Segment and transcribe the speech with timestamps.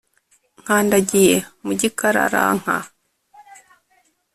[0.61, 2.75] Nkandagiye mu gikararanka